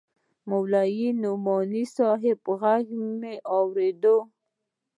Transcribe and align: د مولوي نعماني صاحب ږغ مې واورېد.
د 0.03 0.03
مولوي 0.49 1.09
نعماني 1.21 1.83
صاحب 1.97 2.39
ږغ 2.59 2.85
مې 3.19 3.33
واورېد. 3.45 4.03